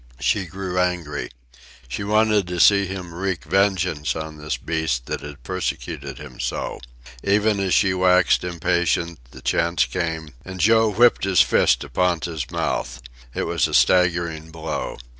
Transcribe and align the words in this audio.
She 0.19 0.47
grew 0.47 0.79
angry. 0.79 1.29
She 1.87 2.03
wanted 2.03 2.47
to 2.47 2.59
see 2.59 2.87
him 2.87 3.13
wreak 3.13 3.43
vengeance 3.45 4.15
on 4.15 4.37
this 4.37 4.57
beast 4.57 5.05
that 5.05 5.21
had 5.21 5.43
persecuted 5.43 6.17
him 6.17 6.39
so. 6.39 6.79
Even 7.23 7.59
as 7.59 7.75
she 7.75 7.93
waxed 7.93 8.43
impatient, 8.43 9.19
the 9.29 9.43
chance 9.43 9.85
came, 9.85 10.29
and 10.43 10.59
Joe 10.59 10.89
whipped 10.91 11.23
his 11.23 11.41
fist 11.41 11.81
to 11.81 11.89
Ponta's 11.89 12.49
mouth. 12.49 12.99
It 13.35 13.43
was 13.43 13.67
a 13.67 13.75
staggering 13.75 14.49
blow. 14.49 14.97